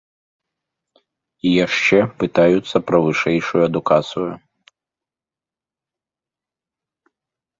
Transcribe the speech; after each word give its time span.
І 1.49 1.51
яшчэ 1.65 1.97
пытаюцца 2.23 2.77
пра 2.87 2.97
вышэйшую 3.05 3.61
адукацыю! 3.69 4.31